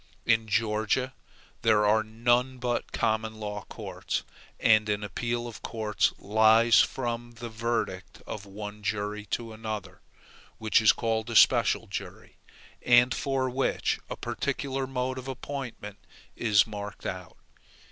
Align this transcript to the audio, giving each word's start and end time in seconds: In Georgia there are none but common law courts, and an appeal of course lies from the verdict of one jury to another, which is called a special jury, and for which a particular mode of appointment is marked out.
In 0.25 0.47
Georgia 0.47 1.13
there 1.61 1.85
are 1.85 2.01
none 2.01 2.57
but 2.57 2.91
common 2.91 3.35
law 3.35 3.65
courts, 3.69 4.23
and 4.59 4.89
an 4.89 5.03
appeal 5.03 5.45
of 5.47 5.61
course 5.61 6.11
lies 6.17 6.79
from 6.79 7.33
the 7.33 7.49
verdict 7.49 8.19
of 8.25 8.47
one 8.47 8.81
jury 8.81 9.27
to 9.27 9.53
another, 9.53 10.01
which 10.57 10.81
is 10.81 10.91
called 10.91 11.29
a 11.29 11.35
special 11.35 11.85
jury, 11.85 12.37
and 12.81 13.13
for 13.13 13.47
which 13.47 13.99
a 14.09 14.17
particular 14.17 14.87
mode 14.87 15.19
of 15.19 15.27
appointment 15.27 15.99
is 16.35 16.65
marked 16.65 17.05
out. 17.05 17.37